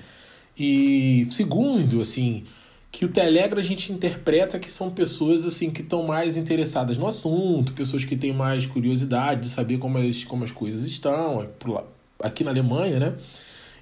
E 0.59 1.29
segundo, 1.31 2.01
assim, 2.01 2.45
que 2.97 3.05
o 3.05 3.09
Telegram 3.09 3.59
a 3.59 3.63
gente 3.63 3.93
interpreta 3.93 4.59
que 4.59 4.73
são 4.73 4.91
pessoas 4.91 5.45
assim 5.45 5.71
que 5.71 5.83
estão 5.83 6.03
mais 6.05 6.39
interessadas 6.39 6.97
no 6.97 7.07
assunto, 7.07 7.75
pessoas 7.75 8.07
que 8.07 8.17
têm 8.17 8.33
mais 8.33 8.65
curiosidade 8.65 9.43
de 9.43 9.49
saber 9.51 9.77
como 9.77 9.99
as, 9.99 10.25
como 10.25 10.45
as 10.45 10.51
coisas 10.51 10.87
estão 10.87 11.43
é 11.43 11.47
aqui 12.23 12.43
na 12.43 12.53
Alemanha, 12.53 12.99
né? 12.99 13.15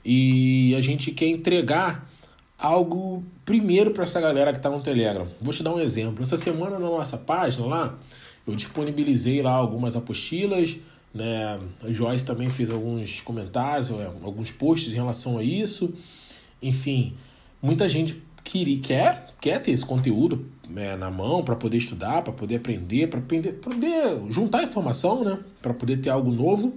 E 0.04 0.74
a 0.74 0.80
gente 0.80 1.12
quer 1.12 1.28
entregar 1.28 2.10
algo 2.58 3.22
primeiro 3.44 3.92
para 3.92 4.02
essa 4.02 4.20
galera 4.20 4.50
que 4.50 4.58
está 4.58 4.68
no 4.68 4.80
Telegram. 4.80 5.28
Vou 5.40 5.54
te 5.54 5.62
dar 5.62 5.72
um 5.72 5.78
exemplo. 5.78 6.24
Essa 6.24 6.36
semana 6.36 6.72
na 6.72 6.90
nossa 6.90 7.16
página 7.16 7.66
lá, 7.66 7.96
Eu 8.44 8.56
disponibilizei 8.56 9.40
lá 9.42 9.52
algumas 9.52 9.94
apostilas, 9.94 10.76
né? 11.14 11.60
A 11.84 11.92
Joyce 11.92 12.26
também 12.26 12.50
fez 12.50 12.68
alguns 12.68 13.20
comentários, 13.20 13.92
é, 13.92 14.10
alguns 14.24 14.50
posts 14.50 14.92
em 14.92 14.96
relação 14.96 15.38
a 15.38 15.44
isso. 15.44 15.94
Enfim, 16.60 17.14
muita 17.62 17.88
gente 17.88 18.23
queria, 18.44 18.78
quer, 18.78 19.26
quer 19.40 19.60
ter 19.60 19.72
esse 19.72 19.84
conteúdo 19.84 20.46
né, 20.68 20.96
na 20.96 21.10
mão 21.10 21.42
para 21.42 21.56
poder 21.56 21.78
estudar, 21.78 22.22
para 22.22 22.32
poder 22.32 22.56
aprender, 22.56 23.08
para 23.08 23.20
poder, 23.20 23.54
poder 23.54 24.20
juntar 24.30 24.62
informação, 24.62 25.24
né? 25.24 25.38
Para 25.60 25.74
poder 25.74 25.96
ter 25.98 26.10
algo 26.10 26.30
novo. 26.30 26.74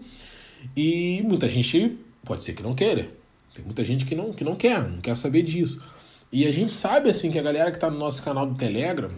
E 0.75 1.21
muita 1.23 1.49
gente 1.49 1.97
pode 2.23 2.43
ser 2.43 2.53
que 2.53 2.63
não 2.63 2.73
queira. 2.73 3.09
Tem 3.53 3.63
muita 3.63 3.83
gente 3.83 4.05
que 4.05 4.15
não, 4.15 4.31
que 4.31 4.43
não 4.43 4.55
quer, 4.55 4.81
não 4.87 5.01
quer 5.01 5.15
saber 5.15 5.43
disso. 5.43 5.81
E 6.31 6.45
a 6.45 6.51
gente 6.51 6.71
sabe 6.71 7.09
assim 7.09 7.29
que 7.31 7.39
a 7.39 7.41
galera 7.41 7.71
que 7.71 7.77
está 7.77 7.89
no 7.89 7.97
nosso 7.97 8.21
canal 8.21 8.45
do 8.45 8.55
Telegram, 8.55 9.09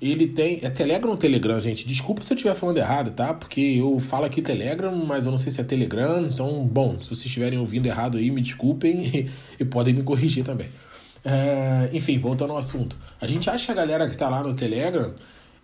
ele 0.00 0.28
tem. 0.28 0.60
É 0.62 0.70
Telegram 0.70 1.10
ou 1.10 1.16
Telegram, 1.16 1.60
gente? 1.60 1.86
Desculpa 1.86 2.22
se 2.22 2.32
eu 2.32 2.36
estiver 2.36 2.54
falando 2.54 2.78
errado, 2.78 3.10
tá? 3.10 3.34
Porque 3.34 3.60
eu 3.60 3.98
falo 4.00 4.24
aqui 4.24 4.40
Telegram, 4.40 4.94
mas 5.04 5.26
eu 5.26 5.32
não 5.32 5.38
sei 5.38 5.50
se 5.50 5.60
é 5.60 5.64
Telegram. 5.64 6.26
Então, 6.26 6.64
bom, 6.64 7.00
se 7.00 7.08
vocês 7.08 7.26
estiverem 7.26 7.58
ouvindo 7.58 7.86
errado 7.86 8.18
aí, 8.18 8.30
me 8.30 8.40
desculpem 8.40 9.02
e, 9.02 9.30
e 9.60 9.64
podem 9.64 9.94
me 9.94 10.02
corrigir 10.02 10.44
também. 10.44 10.68
É, 11.24 11.88
enfim, 11.92 12.18
voltando 12.18 12.50
ao 12.50 12.58
assunto. 12.58 12.96
A 13.20 13.26
gente 13.26 13.48
acha 13.48 13.66
que 13.66 13.72
a 13.72 13.74
galera 13.74 14.06
que 14.06 14.12
está 14.12 14.28
lá 14.28 14.42
no 14.42 14.54
Telegram 14.54 15.14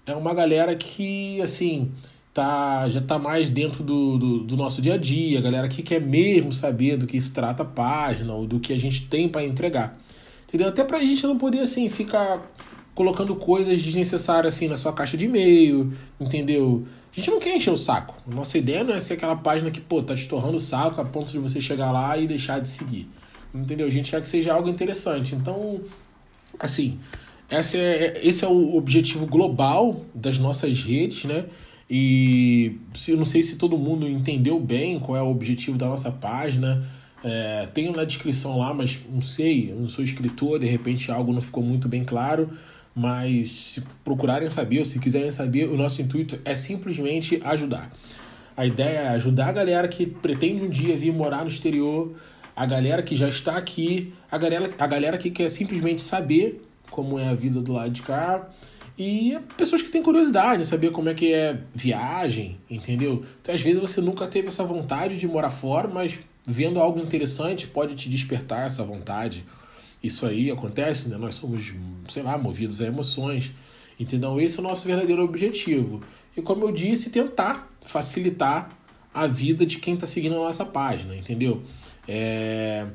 é 0.07 0.15
uma 0.15 0.33
galera 0.33 0.75
que, 0.75 1.41
assim, 1.43 1.93
tá, 2.33 2.89
já 2.89 3.01
tá 3.01 3.19
mais 3.19 3.51
dentro 3.51 3.83
do, 3.83 4.19
do, 4.19 4.39
do, 4.45 4.57
nosso 4.57 4.81
dia 4.81 4.95
a 4.95 4.97
dia, 4.97 5.41
galera 5.41 5.69
que 5.69 5.83
quer 5.83 6.01
mesmo 6.01 6.53
saber 6.53 6.97
do 6.97 7.07
que 7.07 7.21
se 7.21 7.33
trata 7.33 7.63
a 7.63 7.67
página 7.67 8.33
ou 8.33 8.47
do 8.47 8.59
que 8.59 8.73
a 8.73 8.79
gente 8.79 9.07
tem 9.07 9.29
para 9.29 9.45
entregar. 9.45 9.99
Entendeu? 10.49 10.69
Até 10.69 10.83
pra 10.83 10.99
gente 11.01 11.27
não 11.27 11.37
poder, 11.37 11.61
assim, 11.61 11.89
ficar 11.89 12.41
colocando 12.95 13.37
coisas 13.37 13.81
desnecessárias, 13.83 14.55
assim, 14.55 14.69
na 14.69 14.77
sua 14.77 14.93
caixa 14.93 15.17
de 15.17 15.27
e-mail, 15.27 15.93
entendeu? 16.19 16.87
A 17.13 17.17
gente 17.17 17.31
não 17.31 17.39
quer 17.39 17.57
encher 17.57 17.71
o 17.71 17.77
saco. 17.77 18.15
Nossa 18.27 18.57
ideia 18.57 18.85
não 18.85 18.95
é 18.95 19.01
ser 19.01 19.15
aquela 19.15 19.37
página 19.37 19.71
que, 19.71 19.81
pô, 19.81 20.03
tá 20.03 20.15
te 20.15 20.29
o 20.33 20.61
saco 20.61 21.01
a 21.01 21.05
ponto 21.05 21.31
de 21.31 21.39
você 21.39 21.61
chegar 21.61 21.91
lá 21.91 22.17
e 22.17 22.27
deixar 22.27 22.61
de 22.61 22.69
seguir. 22.69 23.09
Entendeu? 23.55 23.87
A 23.87 23.91
gente 23.91 24.11
quer 24.11 24.21
que 24.21 24.29
seja 24.29 24.53
algo 24.53 24.69
interessante. 24.69 25.35
Então, 25.35 25.81
assim, 26.59 26.99
esse 27.51 27.77
é, 27.77 28.21
esse 28.23 28.45
é 28.45 28.49
o 28.49 28.77
objetivo 28.77 29.27
global 29.27 30.05
das 30.15 30.39
nossas 30.39 30.83
redes, 30.83 31.25
né? 31.25 31.47
E 31.89 32.77
eu 33.09 33.17
não 33.17 33.25
sei 33.25 33.43
se 33.43 33.57
todo 33.57 33.77
mundo 33.77 34.09
entendeu 34.09 34.61
bem 34.61 35.01
qual 35.01 35.17
é 35.19 35.23
o 35.23 35.29
objetivo 35.29 35.77
da 35.77 35.87
nossa 35.87 36.13
página. 36.13 36.89
É, 37.25 37.67
tenho 37.75 37.93
na 37.93 38.05
descrição 38.05 38.57
lá, 38.59 38.73
mas 38.73 39.01
não 39.11 39.21
sei, 39.21 39.73
eu 39.73 39.77
não 39.77 39.89
sou 39.89 40.05
escritor, 40.05 40.61
de 40.61 40.67
repente 40.67 41.11
algo 41.11 41.33
não 41.33 41.41
ficou 41.41 41.63
muito 41.63 41.89
bem 41.89 42.05
claro. 42.05 42.51
Mas 42.95 43.51
se 43.51 43.83
procurarem 44.05 44.51
saber, 44.51 44.79
ou 44.79 44.85
se 44.85 45.01
quiserem 45.01 45.31
saber, 45.33 45.69
o 45.69 45.77
nosso 45.77 46.01
intuito 46.01 46.39
é 46.45 46.55
simplesmente 46.55 47.41
ajudar. 47.43 47.91
A 48.57 48.67
ideia 48.67 48.99
é 48.99 49.09
ajudar 49.09 49.49
a 49.49 49.53
galera 49.53 49.89
que 49.89 50.07
pretende 50.07 50.63
um 50.63 50.69
dia 50.69 50.97
vir 50.97 51.13
morar 51.13 51.43
no 51.43 51.49
exterior, 51.49 52.15
a 52.61 52.67
galera 52.67 53.03
que 53.03 53.17
já 53.17 53.27
está 53.27 53.57
aqui, 53.57 54.13
a 54.31 54.37
galera, 54.37 54.69
a 54.79 54.87
galera 54.87 55.17
que 55.17 55.31
quer 55.31 55.49
simplesmente 55.49 56.03
saber 56.03 56.63
como 56.91 57.19
é 57.19 57.27
a 57.27 57.35
vida 57.35 57.59
do 57.59 57.73
lado 57.73 57.91
de 57.91 58.03
cá 58.03 58.51
e 58.99 59.39
pessoas 59.57 59.81
que 59.81 59.89
têm 59.89 60.03
curiosidade, 60.03 60.67
saber 60.67 60.91
como 60.91 61.09
é 61.09 61.15
que 61.15 61.33
é 61.33 61.59
viagem, 61.75 62.59
entendeu? 62.69 63.25
Então, 63.41 63.55
às 63.55 63.63
vezes 63.63 63.81
você 63.81 64.03
nunca 64.03 64.27
teve 64.27 64.49
essa 64.49 64.63
vontade 64.63 65.17
de 65.17 65.27
morar 65.27 65.49
fora, 65.49 65.89
mas 65.89 66.19
vendo 66.47 66.79
algo 66.79 67.01
interessante 67.01 67.67
pode 67.67 67.95
te 67.95 68.11
despertar 68.11 68.67
essa 68.67 68.85
vontade. 68.85 69.43
Isso 70.03 70.27
aí 70.27 70.51
acontece, 70.51 71.09
né? 71.09 71.17
Nós 71.17 71.37
somos, 71.37 71.73
sei 72.09 72.23
lá, 72.23 72.37
movidos 72.37 72.83
a 72.83 72.87
emoções. 72.87 73.55
Entendeu? 73.99 74.39
Esse 74.39 74.59
é 74.59 74.61
o 74.61 74.65
nosso 74.65 74.87
verdadeiro 74.87 75.25
objetivo. 75.25 76.03
E 76.37 76.43
como 76.43 76.67
eu 76.67 76.73
disse, 76.73 77.09
tentar 77.09 77.73
facilitar 77.87 78.77
a 79.15 79.27
vida 79.27 79.65
de 79.65 79.79
quem 79.79 79.95
está 79.95 80.07
seguindo 80.07 80.35
a 80.35 80.41
nossa 80.41 80.67
página, 80.67 81.17
entendeu? 81.17 81.63
É... 82.11 82.87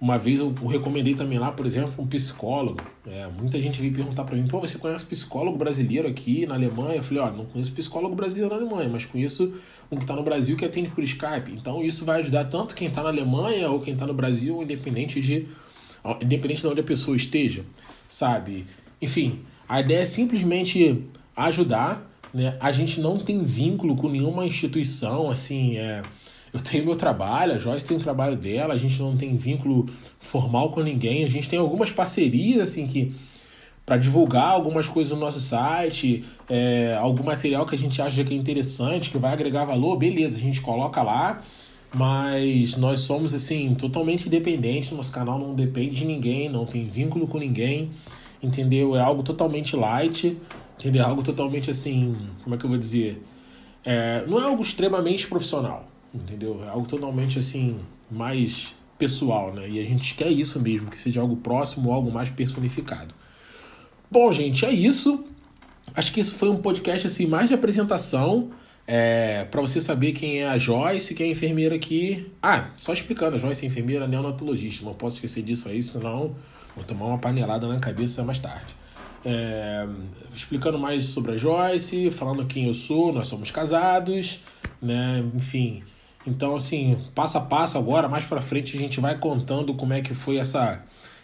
Uma 0.00 0.16
vez 0.16 0.38
eu 0.40 0.50
recomendei 0.66 1.14
também 1.14 1.38
lá, 1.38 1.52
por 1.52 1.66
exemplo, 1.66 1.92
um 1.98 2.06
psicólogo. 2.06 2.80
É, 3.06 3.28
muita 3.38 3.60
gente 3.60 3.78
veio 3.78 3.92
perguntar 3.92 4.24
para 4.24 4.34
mim: 4.34 4.46
pô, 4.46 4.58
você 4.58 4.78
conhece 4.78 5.04
psicólogo 5.04 5.58
brasileiro 5.58 6.08
aqui 6.08 6.46
na 6.46 6.54
Alemanha? 6.54 6.96
Eu 6.96 7.02
falei: 7.02 7.22
ó, 7.22 7.30
não 7.30 7.44
conheço 7.44 7.70
psicólogo 7.72 8.14
brasileiro 8.14 8.48
na 8.48 8.58
Alemanha, 8.58 8.88
mas 8.88 9.04
conheço 9.04 9.52
um 9.90 9.96
que 9.96 10.04
está 10.04 10.16
no 10.16 10.22
Brasil 10.22 10.56
que 10.56 10.64
atende 10.64 10.88
por 10.88 11.04
Skype. 11.04 11.52
Então 11.52 11.84
isso 11.84 12.06
vai 12.06 12.20
ajudar 12.20 12.44
tanto 12.44 12.74
quem 12.74 12.88
está 12.88 13.02
na 13.02 13.10
Alemanha 13.10 13.68
ou 13.70 13.78
quem 13.80 13.92
está 13.92 14.06
no 14.06 14.14
Brasil, 14.14 14.62
independente 14.62 15.20
de, 15.20 15.46
independente 16.22 16.62
de 16.62 16.66
onde 16.66 16.80
a 16.80 16.84
pessoa 16.84 17.14
esteja, 17.14 17.62
sabe? 18.08 18.64
Enfim, 19.02 19.40
a 19.68 19.80
ideia 19.80 20.00
é 20.00 20.06
simplesmente 20.06 21.04
ajudar. 21.36 22.08
Né? 22.32 22.56
A 22.58 22.72
gente 22.72 23.00
não 23.00 23.18
tem 23.18 23.42
vínculo 23.42 23.96
com 23.96 24.08
nenhuma 24.08 24.46
instituição, 24.46 25.28
assim, 25.28 25.76
é 25.76 26.00
eu 26.52 26.60
tenho 26.60 26.84
meu 26.84 26.96
trabalho, 26.96 27.52
a 27.52 27.58
Joyce 27.58 27.86
tem 27.86 27.96
o 27.96 28.00
trabalho 28.00 28.36
dela, 28.36 28.74
a 28.74 28.78
gente 28.78 29.00
não 29.00 29.16
tem 29.16 29.36
vínculo 29.36 29.86
formal 30.18 30.70
com 30.70 30.80
ninguém, 30.80 31.24
a 31.24 31.28
gente 31.28 31.48
tem 31.48 31.58
algumas 31.58 31.92
parcerias 31.92 32.70
assim 32.70 32.86
que 32.86 33.12
para 33.86 33.96
divulgar 33.96 34.52
algumas 34.52 34.88
coisas 34.88 35.12
no 35.12 35.18
nosso 35.18 35.40
site, 35.40 36.24
é, 36.48 36.96
algum 37.00 37.24
material 37.24 37.66
que 37.66 37.74
a 37.74 37.78
gente 37.78 38.00
acha 38.00 38.22
que 38.22 38.32
é 38.32 38.36
interessante, 38.36 39.10
que 39.10 39.18
vai 39.18 39.32
agregar 39.32 39.64
valor, 39.64 39.96
beleza, 39.96 40.36
a 40.36 40.40
gente 40.40 40.60
coloca 40.60 41.02
lá, 41.02 41.42
mas 41.92 42.76
nós 42.76 43.00
somos 43.00 43.34
assim 43.34 43.74
totalmente 43.74 44.26
independentes, 44.26 44.92
nosso 44.92 45.12
canal 45.12 45.38
não 45.38 45.54
depende 45.54 45.96
de 45.96 46.04
ninguém, 46.04 46.48
não 46.48 46.64
tem 46.64 46.86
vínculo 46.88 47.26
com 47.26 47.38
ninguém, 47.38 47.90
entendeu? 48.40 48.94
É 48.94 49.00
algo 49.00 49.22
totalmente 49.22 49.74
light, 49.74 50.36
entendeu? 50.78 51.02
É 51.02 51.06
algo 51.06 51.22
totalmente 51.22 51.70
assim, 51.70 52.16
como 52.44 52.54
é 52.54 52.58
que 52.58 52.64
eu 52.64 52.70
vou 52.70 52.78
dizer? 52.78 53.20
É, 53.84 54.24
não 54.26 54.40
é 54.40 54.44
algo 54.44 54.62
extremamente 54.62 55.26
profissional 55.26 55.89
entendeu? 56.14 56.62
É 56.64 56.68
algo 56.68 56.86
totalmente 56.86 57.38
assim, 57.38 57.78
mais 58.10 58.74
pessoal, 58.98 59.52
né? 59.52 59.68
E 59.68 59.80
a 59.80 59.84
gente 59.84 60.14
quer 60.14 60.28
isso 60.28 60.60
mesmo, 60.60 60.90
que 60.90 60.98
seja 60.98 61.20
algo 61.20 61.36
próximo, 61.36 61.92
algo 61.92 62.12
mais 62.12 62.28
personificado. 62.28 63.14
Bom, 64.10 64.30
gente, 64.32 64.64
é 64.64 64.70
isso. 64.70 65.24
Acho 65.94 66.12
que 66.12 66.20
isso 66.20 66.34
foi 66.34 66.50
um 66.50 66.56
podcast 66.56 67.06
assim 67.06 67.26
mais 67.26 67.48
de 67.48 67.54
apresentação. 67.54 68.50
É, 68.86 69.44
para 69.44 69.60
você 69.60 69.80
saber 69.80 70.12
quem 70.12 70.40
é 70.40 70.48
a 70.48 70.58
Joyce, 70.58 71.14
quem 71.14 71.26
é 71.26 71.28
a 71.28 71.32
enfermeira 71.32 71.74
aqui. 71.76 72.30
Ah, 72.42 72.70
só 72.76 72.92
explicando, 72.92 73.36
a 73.36 73.38
Joyce 73.38 73.64
é 73.64 73.68
enfermeira 73.68 74.06
neonatologista. 74.06 74.84
Não 74.84 74.94
posso 74.94 75.16
esquecer 75.16 75.42
disso 75.42 75.68
aí, 75.68 75.82
senão 75.82 76.34
vou 76.74 76.84
tomar 76.84 77.06
uma 77.06 77.18
panelada 77.18 77.68
na 77.68 77.78
cabeça 77.78 78.22
mais 78.24 78.40
tarde. 78.40 78.74
É, 79.24 79.86
explicando 80.34 80.78
mais 80.78 81.06
sobre 81.06 81.32
a 81.32 81.36
Joyce, 81.36 82.10
falando 82.10 82.44
quem 82.46 82.66
eu 82.66 82.74
sou, 82.74 83.12
nós 83.12 83.26
somos 83.26 83.50
casados, 83.50 84.40
né? 84.82 85.24
Enfim, 85.34 85.82
então, 86.26 86.54
assim, 86.54 86.98
passo 87.14 87.38
a 87.38 87.40
passo 87.40 87.78
agora, 87.78 88.08
mais 88.08 88.24
para 88.24 88.40
frente, 88.40 88.76
a 88.76 88.78
gente 88.78 89.00
vai 89.00 89.16
contando 89.16 89.74
como 89.74 89.92
é 89.92 90.00
que 90.00 90.14
foi 90.14 90.36
essa, 90.36 90.82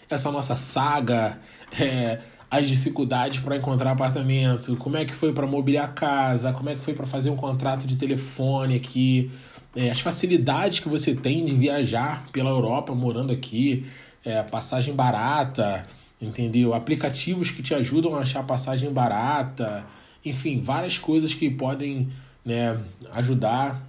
essa 0.09 0.31
nossa 0.31 0.57
saga, 0.57 1.39
é, 1.79 2.21
as 2.51 2.69
dificuldades 2.69 3.41
para 3.41 3.57
encontrar 3.57 3.91
apartamento, 3.91 4.77
como 4.77 4.97
é 4.97 5.05
que 5.05 5.15
foi 5.15 5.33
para 5.33 5.47
mobiliar 5.47 5.85
a 5.85 5.89
casa, 5.89 6.53
como 6.53 6.71
é 6.71 6.75
que 6.75 6.83
foi 6.83 6.95
para 6.95 7.07
fazer 7.07 7.31
um 7.31 7.37
contrato 7.37 7.87
de 7.87 7.97
telefone 7.97 8.77
aqui, 8.77 9.31
é, 9.75 9.91
as 9.91 10.01
facilidades 10.01 10.81
que 10.81 10.89
você 10.89 11.15
tem 11.15 11.45
de 11.45 11.55
viajar 11.55 12.27
pela 12.33 12.49
Europa 12.49 12.95
morando 12.95 13.33
aqui, 13.33 13.85
é, 14.25 14.43
passagem 14.45 14.95
barata, 14.95 15.87
entendeu? 16.21 16.73
Aplicativos 16.73 17.51
que 17.51 17.63
te 17.63 17.75
ajudam 17.75 18.15
a 18.15 18.21
achar 18.21 18.43
passagem 18.45 18.91
barata, 18.91 19.85
enfim, 20.25 20.59
várias 20.59 20.99
coisas 20.99 21.35
que 21.35 21.51
podem 21.51 22.09
né, 22.45 22.79
ajudar 23.13 23.87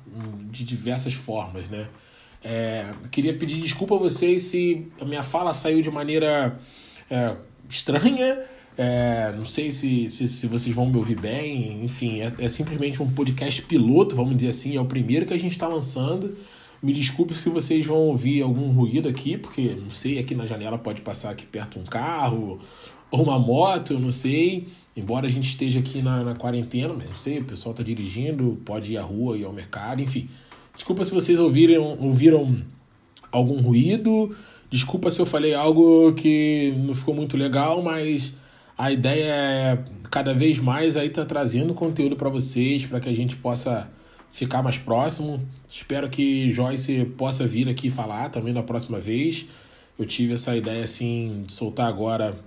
de 0.50 0.64
diversas 0.64 1.14
formas, 1.14 1.70
né? 1.70 1.88
É, 2.44 2.86
queria 3.12 3.34
pedir 3.34 3.60
desculpa 3.60 3.96
a 3.96 3.98
vocês 3.98 4.44
se 4.44 4.88
a 5.02 5.06
minha 5.06 5.24
fala 5.24 5.54
saiu 5.54 5.82
de 5.82 5.92
maneira 5.92 6.58
é, 7.10 7.36
estranha. 7.70 8.40
É, 8.78 9.34
não 9.36 9.44
sei 9.44 9.72
se, 9.72 10.08
se, 10.08 10.28
se, 10.28 10.46
vocês 10.46 10.74
vão 10.74 10.86
me 10.86 10.98
ouvir 10.98 11.20
bem. 11.20 11.84
Enfim, 11.84 12.22
é, 12.22 12.32
é, 12.40 12.50
simplesmente 12.50 13.02
um 13.02 13.12
podcast 13.12 13.62
piloto, 13.64 14.16
vamos 14.16 14.36
dizer 14.36 14.50
assim. 14.50 14.76
É 14.76 14.82
o 14.82 14.86
primeiro 14.86 15.26
que 15.26 15.34
a 15.34 15.40
gente 15.40 15.54
está 15.54 15.68
lançando. 15.68 16.38
Me 16.82 16.94
desculpe 16.94 17.34
se 17.34 17.50
vocês 17.50 17.86
vão 17.86 17.98
ouvir 17.98 18.44
algum 18.44 18.70
ruído 18.70 19.10
aqui, 19.10 19.36
porque 19.36 19.76
não 19.82 19.90
sei, 19.90 20.20
aqui 20.20 20.36
na 20.36 20.46
janela 20.46 20.78
pode 20.78 21.02
passar 21.02 21.32
aqui 21.32 21.44
perto 21.44 21.80
um 21.80 21.84
carro 21.84 22.60
ou 23.12 23.24
uma 23.24 23.40
moto, 23.40 23.94
eu 23.94 24.00
não 24.00 24.12
sei. 24.12 24.68
Embora 24.96 25.28
a 25.28 25.30
gente 25.30 25.50
esteja 25.50 25.80
aqui 25.80 26.02
na, 26.02 26.24
na 26.24 26.36
quarentena, 26.36 26.94
mas 26.94 27.08
não 27.08 27.16
sei, 27.16 27.40
o 27.40 27.46
pessoal 27.46 27.72
está 27.72 27.84
dirigindo, 27.84 28.60
pode 28.66 28.94
ir 28.94 28.98
à 28.98 29.04
rua, 29.04 29.38
ir 29.38 29.44
ao 29.44 29.54
mercado, 29.54 30.02
enfim. 30.02 30.28
Desculpa 30.76 31.04
se 31.04 31.14
vocês 31.14 31.40
ouviram, 31.40 31.98
ouviram 32.00 32.58
algum 33.32 33.62
ruído, 33.62 34.36
desculpa 34.70 35.10
se 35.12 35.20
eu 35.20 35.26
falei 35.26 35.54
algo 35.54 36.14
que 36.14 36.74
não 36.78 36.94
ficou 36.94 37.14
muito 37.14 37.38
legal, 37.38 37.84
mas 37.84 38.36
a 38.78 38.92
ideia 38.92 39.26
é 39.26 39.84
cada 40.10 40.34
vez 40.34 40.60
mais 40.60 40.98
aí 40.98 41.10
tá 41.10 41.26
trazendo 41.26 41.74
conteúdo 41.74 42.16
para 42.16 42.30
vocês, 42.30 42.86
para 42.86 43.00
que 43.00 43.10
a 43.10 43.16
gente 43.16 43.36
possa 43.36 43.90
ficar 44.30 44.62
mais 44.62 44.78
próximo. 44.78 45.42
Espero 45.70 46.10
que 46.10 46.52
Joyce 46.52 47.06
possa 47.18 47.46
vir 47.46 47.70
aqui 47.70 47.90
falar 47.90 48.30
também 48.30 48.54
na 48.54 48.64
próxima 48.64 49.00
vez. 49.00 49.46
Eu 49.98 50.06
tive 50.06 50.34
essa 50.34 50.56
ideia 50.56 50.84
assim 50.84 51.44
de 51.46 51.54
soltar 51.54 51.88
agora 51.88 52.38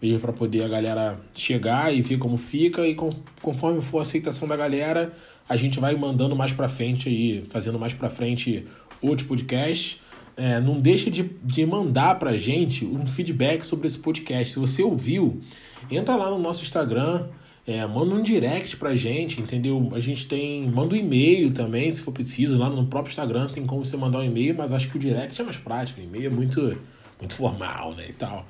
meio 0.00 0.20
para 0.20 0.32
poder 0.32 0.62
a 0.62 0.68
galera 0.68 1.18
chegar 1.34 1.94
e 1.94 2.00
ver 2.00 2.18
como 2.18 2.36
fica 2.36 2.86
e 2.86 2.96
conforme 3.42 3.82
for 3.82 3.98
a 3.98 4.02
aceitação 4.02 4.46
da 4.46 4.56
galera, 4.56 5.12
a 5.48 5.56
gente 5.56 5.80
vai 5.80 5.94
mandando 5.96 6.36
mais 6.36 6.52
para 6.52 6.68
frente 6.68 7.08
aí, 7.08 7.44
fazendo 7.48 7.78
mais 7.78 7.92
para 7.94 8.08
frente 8.08 8.66
outros 9.02 9.26
podcasts. 9.26 10.00
É, 10.36 10.60
não 10.60 10.80
deixa 10.80 11.10
de, 11.10 11.28
de 11.42 11.66
mandar 11.66 12.16
pra 12.18 12.36
gente 12.36 12.84
um 12.84 13.06
feedback 13.06 13.64
sobre 13.64 13.88
esse 13.88 13.98
podcast. 13.98 14.52
Se 14.52 14.58
você 14.58 14.82
ouviu, 14.82 15.40
entra 15.90 16.14
lá 16.14 16.30
no 16.30 16.38
nosso 16.38 16.62
Instagram, 16.62 17.26
é, 17.66 17.84
manda 17.86 18.14
um 18.14 18.22
direct 18.22 18.76
pra 18.76 18.94
gente, 18.94 19.40
entendeu? 19.40 19.90
A 19.92 20.00
gente 20.00 20.26
tem. 20.26 20.66
Manda 20.68 20.94
um 20.94 20.98
e-mail 20.98 21.50
também, 21.50 21.90
se 21.90 22.00
for 22.00 22.12
preciso. 22.12 22.56
Lá 22.56 22.70
no 22.70 22.86
próprio 22.86 23.10
Instagram 23.10 23.48
tem 23.48 23.64
como 23.64 23.84
você 23.84 23.96
mandar 23.96 24.20
um 24.20 24.24
e-mail, 24.24 24.54
mas 24.56 24.72
acho 24.72 24.88
que 24.88 24.96
o 24.96 25.00
direct 25.00 25.38
é 25.40 25.44
mais 25.44 25.56
prático. 25.56 26.00
O 26.00 26.04
e-mail 26.04 26.28
é 26.28 26.30
muito, 26.30 26.78
muito 27.18 27.34
formal, 27.34 27.94
né? 27.94 28.06
E 28.08 28.12
tal. 28.12 28.46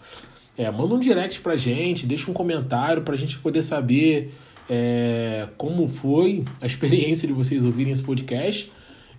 É, 0.58 0.68
manda 0.72 0.92
um 0.92 0.98
direct 0.98 1.40
pra 1.40 1.54
gente, 1.54 2.04
deixa 2.04 2.28
um 2.28 2.34
comentário 2.34 3.02
pra 3.02 3.14
gente 3.14 3.38
poder 3.38 3.62
saber 3.62 4.34
é, 4.68 5.48
como 5.56 5.86
foi 5.86 6.44
a 6.60 6.66
experiência 6.66 7.28
de 7.28 7.32
vocês 7.32 7.64
ouvirem 7.64 7.92
esse 7.92 8.02
podcast. 8.02 8.72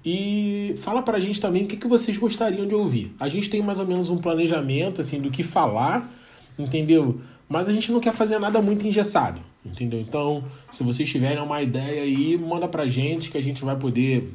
E 0.06 0.74
fala 0.78 1.02
pra 1.02 1.18
gente 1.20 1.40
também 1.40 1.64
o 1.64 1.68
que, 1.68 1.78
que 1.78 1.88
vocês 1.88 2.18
gostariam 2.18 2.68
de 2.68 2.76
ouvir. 2.76 3.16
A 3.18 3.30
gente 3.30 3.50
tem 3.50 3.62
mais 3.62 3.80
ou 3.80 3.88
menos 3.88 4.10
um 4.10 4.18
planejamento 4.18 5.00
assim 5.00 5.22
do 5.22 5.32
que 5.32 5.42
falar, 5.42 6.14
entendeu? 6.58 7.22
Mas 7.48 7.70
a 7.70 7.74
gente 7.74 7.90
não 7.92 8.02
quer 8.02 8.14
fazer 8.14 8.38
nada 8.38 8.62
muito 8.62 8.86
engessado, 8.86 9.42
entendeu? 9.66 10.00
Então, 10.00 10.44
se 10.70 10.84
vocês 10.84 11.10
tiverem 11.10 11.42
uma 11.42 11.62
ideia 11.62 12.04
aí, 12.04 12.38
manda 12.38 12.68
pra 12.68 12.86
gente 12.86 13.32
que 13.32 13.38
a 13.38 13.42
gente 13.42 13.64
vai 13.64 13.78
poder 13.78 14.30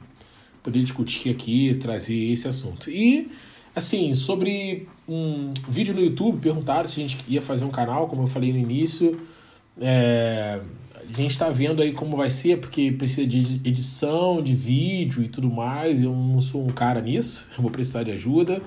poder 0.63 0.81
discutir 0.81 1.29
aqui, 1.29 1.75
trazer 1.75 2.33
esse 2.33 2.49
assunto. 2.49 2.91
E 2.91 3.29
Assim, 3.75 4.15
sobre 4.15 4.89
um 5.09 5.53
vídeo 5.69 5.93
no 5.95 6.01
YouTube, 6.01 6.39
perguntaram 6.41 6.89
se 6.89 7.01
a 7.01 7.03
gente 7.03 7.19
ia 7.27 7.43
fazer 7.43 7.65
um 7.65 7.71
canal, 7.71 8.07
como 8.07 8.23
eu 8.23 8.27
falei 8.29 8.53
no 8.53 8.59
início. 8.59 9.21
É, 9.81 10.61
a 10.97 11.21
gente 11.21 11.33
está 11.33 11.49
vendo 11.49 11.83
aí 11.83 11.93
como 11.93 12.17
vai 12.17 12.31
ser, 12.31 12.61
porque 12.61 12.93
precisa 12.93 13.27
de 13.27 13.61
edição, 13.69 14.41
de 14.41 14.55
vídeo 14.55 15.25
e 15.25 15.29
tudo 15.29 15.51
mais. 15.51 16.01
Eu 16.01 16.13
não 16.13 16.41
sou 16.41 16.65
um 16.65 16.71
cara 16.71 17.01
nisso, 17.01 17.49
eu 17.57 17.63
vou 17.63 17.71
precisar 17.71 18.05
de 18.05 18.13
ajuda. 18.13 18.63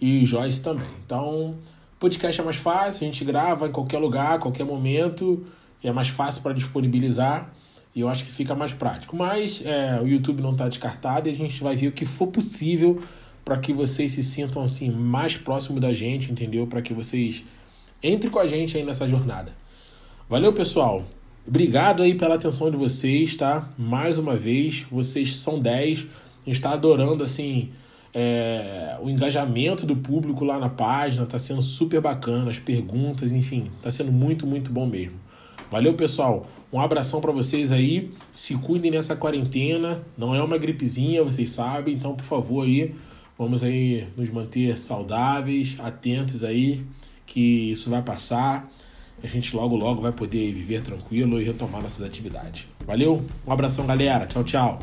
E 0.00 0.24
Joyce 0.24 0.62
também. 0.62 0.88
Então, 1.04 1.56
podcast 1.98 2.40
é 2.40 2.44
mais 2.44 2.56
fácil, 2.56 3.06
a 3.06 3.10
gente 3.10 3.24
grava 3.24 3.68
em 3.68 3.72
qualquer 3.72 3.98
lugar, 3.98 4.38
qualquer 4.38 4.64
momento, 4.64 5.44
é 5.84 5.92
mais 5.92 6.08
fácil 6.08 6.42
para 6.42 6.52
disponibilizar. 6.54 7.52
E 7.94 8.00
eu 8.00 8.08
acho 8.08 8.24
que 8.24 8.30
fica 8.30 8.54
mais 8.54 8.72
prático. 8.72 9.16
Mas 9.16 9.62
é, 9.64 10.00
o 10.02 10.06
YouTube 10.06 10.42
não 10.42 10.52
está 10.52 10.68
descartado 10.68 11.28
e 11.28 11.32
a 11.32 11.34
gente 11.34 11.62
vai 11.62 11.76
ver 11.76 11.88
o 11.88 11.92
que 11.92 12.04
for 12.04 12.26
possível 12.26 13.02
para 13.46 13.58
que 13.58 13.72
vocês 13.72 14.10
se 14.10 14.24
sintam 14.24 14.60
assim 14.60 14.90
mais 14.90 15.36
próximo 15.36 15.78
da 15.78 15.92
gente, 15.92 16.32
entendeu? 16.32 16.66
Para 16.66 16.82
que 16.82 16.92
vocês 16.92 17.44
entrem 18.02 18.28
com 18.28 18.40
a 18.40 18.46
gente 18.48 18.76
aí 18.76 18.82
nessa 18.82 19.06
jornada. 19.06 19.56
Valeu, 20.28 20.52
pessoal. 20.52 21.04
Obrigado 21.46 22.02
aí 22.02 22.16
pela 22.16 22.34
atenção 22.34 22.72
de 22.72 22.76
vocês, 22.76 23.36
tá? 23.36 23.70
Mais 23.78 24.18
uma 24.18 24.34
vez, 24.34 24.84
vocês 24.90 25.36
são 25.36 25.60
10. 25.60 26.00
A 26.00 26.02
gente 26.44 26.56
está 26.56 26.72
adorando 26.72 27.22
assim 27.22 27.70
é, 28.12 28.98
o 29.00 29.08
engajamento 29.08 29.86
do 29.86 29.94
público 29.94 30.44
lá 30.44 30.58
na 30.58 30.68
página, 30.68 31.24
tá 31.24 31.38
sendo 31.38 31.62
super 31.62 32.00
bacana, 32.00 32.50
as 32.50 32.58
perguntas, 32.58 33.30
enfim, 33.30 33.66
tá 33.80 33.92
sendo 33.92 34.10
muito, 34.10 34.44
muito 34.44 34.72
bom 34.72 34.86
mesmo. 34.86 35.20
Valeu, 35.70 35.94
pessoal. 35.94 36.48
Um 36.72 36.80
abração 36.80 37.20
para 37.20 37.30
vocês 37.30 37.70
aí. 37.70 38.10
Se 38.32 38.56
cuidem 38.56 38.90
nessa 38.90 39.14
quarentena. 39.14 40.02
Não 40.18 40.34
é 40.34 40.42
uma 40.42 40.58
gripezinha, 40.58 41.22
vocês 41.22 41.50
sabem. 41.50 41.94
Então, 41.94 42.16
por 42.16 42.24
favor, 42.24 42.64
aí, 42.64 42.92
Vamos 43.38 43.62
aí 43.62 44.08
nos 44.16 44.30
manter 44.30 44.78
saudáveis, 44.78 45.76
atentos 45.78 46.42
aí, 46.42 46.84
que 47.26 47.70
isso 47.70 47.90
vai 47.90 48.02
passar. 48.02 48.70
A 49.22 49.26
gente 49.26 49.54
logo, 49.54 49.76
logo 49.76 50.00
vai 50.00 50.12
poder 50.12 50.52
viver 50.52 50.82
tranquilo 50.82 51.40
e 51.40 51.44
retomar 51.44 51.82
nossas 51.82 52.06
atividades. 52.06 52.66
Valeu? 52.86 53.24
Um 53.46 53.52
abração, 53.52 53.86
galera. 53.86 54.26
Tchau, 54.26 54.44
tchau. 54.44 54.80